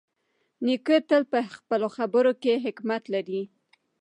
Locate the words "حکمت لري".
2.65-3.41